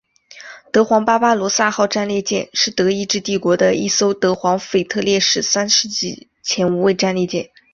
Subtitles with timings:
[0.71, 7.51] 德皇巴巴罗萨号战列舰是德意志帝国的一艘德皇腓特烈三世级前无畏战列舰。